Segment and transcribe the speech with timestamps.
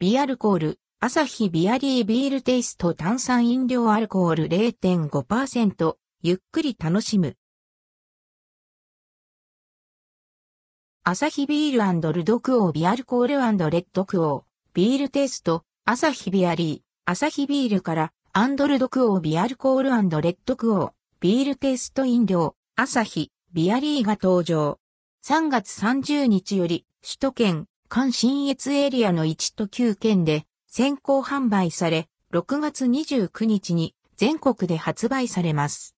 [0.00, 4.46] ビアルコール、アサヒビアリービールテイスト炭酸飲料アルコール。
[4.46, 7.36] 0.5%、ゆっくり楽しむ。
[11.02, 24.78] アサヒビールルドクオービアルコールレッドクオー、ビールテイスト、アサヒビアリー、アサヒビールから、アンドルドクオービアルコールレッドクオー、ビールテイスト飲料、アサヒ、ビアリーが登場。
[25.26, 35.96] 3月30日より、首都圏、関信越エリアの1都9県で、先行販売され、6月29日に全国で発売されます。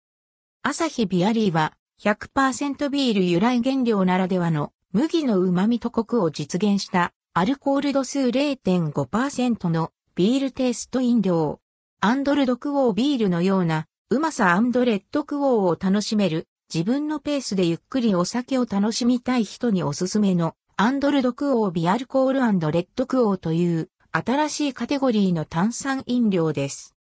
[0.61, 11.59] アサヒビアリーは100%ビール由来原料ならではの麦の旨味とコクを実現したアルコール度数0.5%のビールテイスト飲料。
[12.01, 26.95] アンドルドクオービールのようなうまさアンドレッドクオーを楽しめる自分のペースでゆっくりお酒を楽しみたい人におすすめのアンドルドクオービアルコールレッドクオーという新しいカテゴリーの炭酸飲料です。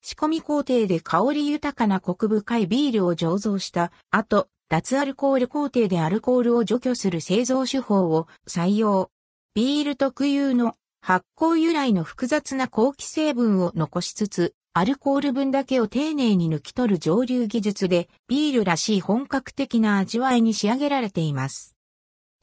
[0.00, 9.12] 仕込み工程で香り豊かなコク深いビールを醸造した後、脱アルコール工程でアルコールを除去する製造手法を採用。
[9.54, 21.71] ビール特有の発酵由来の複雑な後期成分を残しつつ、アルコール分だけを丁寧に抜き取る蒸留技術で、ビールらしい本格的な味わいに仕上げられています。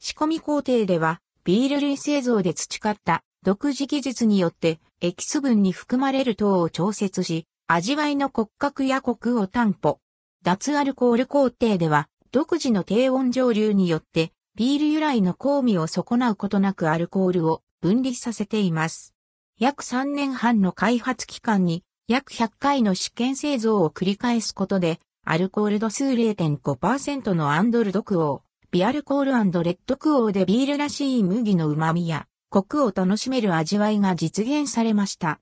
[0.02, 10.00] 仕込み工程では、ビール類製造で培った独自技術によってエキス分に含まれる糖を調節し、味わいの骨格やコクを担保。
[10.42, 19.14] 脱アルコール工程では独自の低温蒸留によって、ビール由来の香味を損なうことなくアルコールを分離させています。
[19.58, 29.32] 約3年半の開発期間に約100回の試験製造を繰り返すことで、アルコール度数0.5%のアンドルドクオー、微アルコール
[29.64, 35.40] レッドクオーでビールらしい麦の旨味や、コクを楽しめる味わいが実現されました。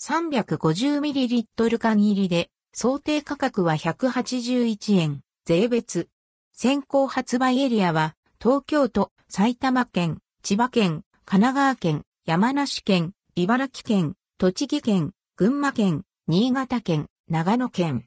[0.00, 5.20] 350ml 缶入りで、想定価格は181円。
[5.44, 6.08] 税別。
[6.52, 18.04] 先行発売エリアは、東京都、埼玉県、千葉県、神奈川県、山梨県、茨城県、栃木県、群馬県、新潟県、長野県。